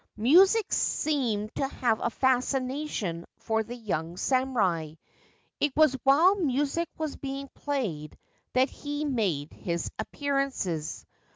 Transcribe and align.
Music 0.17 0.65
seemed 0.73 1.53
to 1.53 1.67
have 1.67 1.99
a 2.01 2.09
fascination 2.09 3.23
for 3.37 3.61
the 3.61 3.75
young 3.75 4.17
samurai. 4.17 4.95
It 5.59 5.73
was 5.75 5.95
while 6.03 6.33
music 6.37 6.89
was 6.97 7.15
being 7.15 7.47
played 7.53 8.17
that 8.53 8.71
he 8.71 9.03
had 9.03 9.11
made 9.11 9.53
his 9.53 9.91
appearances. 9.99 11.05